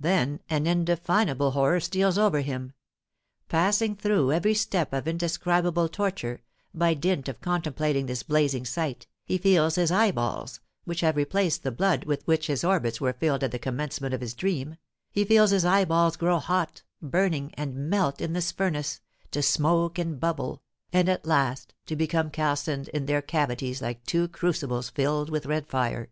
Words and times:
Then 0.00 0.40
an 0.48 0.66
indefinable 0.66 1.50
horror 1.50 1.80
steals 1.80 2.16
over 2.16 2.40
him. 2.40 2.72
Passing 3.50 3.94
through 3.94 4.32
every 4.32 4.54
step 4.54 4.94
of 4.94 5.06
indescribable 5.06 5.90
torture, 5.90 6.40
by 6.72 6.94
dint 6.94 7.28
of 7.28 7.42
contemplating 7.42 8.06
this 8.06 8.22
blazing 8.22 8.64
sight, 8.64 9.06
he 9.26 9.36
feels 9.36 9.74
his 9.74 9.92
eyeballs 9.92 10.60
which 10.86 11.02
have 11.02 11.14
replaced 11.14 11.62
the 11.62 11.72
blood 11.72 12.04
with 12.04 12.26
which 12.26 12.46
his 12.46 12.64
orbits 12.64 13.02
were 13.02 13.12
filled 13.12 13.44
at 13.44 13.50
the 13.52 13.58
commencement 13.58 14.14
of 14.14 14.22
his 14.22 14.32
dream 14.32 14.78
he 15.10 15.26
feels 15.26 15.50
his 15.50 15.66
eyeballs 15.66 16.16
grow 16.16 16.38
hot, 16.38 16.82
burning, 17.02 17.52
and 17.58 17.76
melt 17.76 18.22
in 18.22 18.32
this 18.32 18.52
furnace 18.52 19.02
to 19.30 19.42
smoke 19.42 19.98
and 19.98 20.18
bubble 20.18 20.62
and 20.90 21.06
at 21.10 21.26
last 21.26 21.74
to 21.84 21.94
become 21.94 22.30
calcined 22.30 22.88
in 22.94 23.04
their 23.04 23.20
cavities 23.20 23.82
like 23.82 24.02
two 24.04 24.26
crucibles 24.28 24.88
filled 24.88 25.28
with 25.28 25.44
red 25.44 25.66
fire. 25.66 26.08